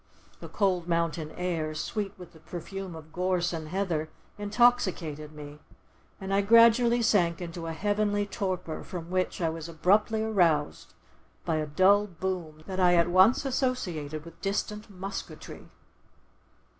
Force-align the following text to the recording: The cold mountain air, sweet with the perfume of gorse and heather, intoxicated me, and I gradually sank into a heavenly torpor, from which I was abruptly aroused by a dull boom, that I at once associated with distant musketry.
The 0.39 0.49
cold 0.49 0.87
mountain 0.87 1.29
air, 1.37 1.75
sweet 1.75 2.11
with 2.17 2.33
the 2.33 2.39
perfume 2.39 2.95
of 2.95 3.13
gorse 3.13 3.53
and 3.53 3.67
heather, 3.67 4.09
intoxicated 4.35 5.31
me, 5.31 5.59
and 6.19 6.33
I 6.33 6.41
gradually 6.41 7.03
sank 7.03 7.39
into 7.39 7.67
a 7.67 7.73
heavenly 7.73 8.25
torpor, 8.25 8.83
from 8.83 9.11
which 9.11 9.41
I 9.41 9.49
was 9.49 9.69
abruptly 9.69 10.23
aroused 10.23 10.95
by 11.45 11.57
a 11.57 11.67
dull 11.67 12.07
boom, 12.07 12.63
that 12.65 12.79
I 12.79 12.95
at 12.95 13.09
once 13.11 13.45
associated 13.45 14.25
with 14.25 14.41
distant 14.41 14.89
musketry. 14.89 15.69